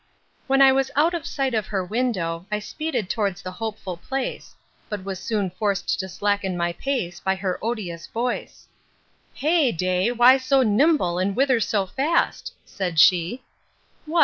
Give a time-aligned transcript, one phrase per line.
[0.47, 4.55] When I was out of sight of her window, I speeded towards the hopeful place;
[4.89, 8.67] but was soon forced to slacken my pace, by her odious voice:
[9.35, 12.51] Hey day, why so nimble, and whither so fast?
[12.65, 13.43] said she:
[14.07, 14.19] What!